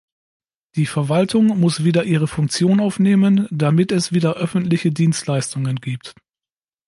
[0.77, 6.15] Die Verwaltung muss wieder ihre Funktion aufnehmen, damit es wieder öffentliche Dienstleistungen gibt.